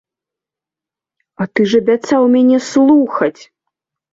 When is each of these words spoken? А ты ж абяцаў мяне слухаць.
А 1.45 1.47
ты 1.53 1.67
ж 1.73 1.83
абяцаў 1.83 2.21
мяне 2.37 2.57
слухаць. 2.71 3.37